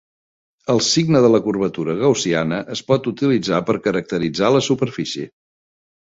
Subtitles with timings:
[0.73, 5.29] El signe de la curvatura gaussiana es pot utilitzar per caracteritzar la superfície.